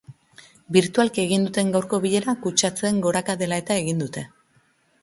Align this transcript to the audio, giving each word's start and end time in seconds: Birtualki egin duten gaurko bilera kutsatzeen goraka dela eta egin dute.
Birtualki 0.77 1.21
egin 1.25 1.45
duten 1.49 1.69
gaurko 1.75 2.01
bilera 2.07 2.35
kutsatzeen 2.47 3.01
goraka 3.09 3.39
dela 3.45 3.65
eta 3.67 3.81
egin 3.85 4.05
dute. 4.07 4.27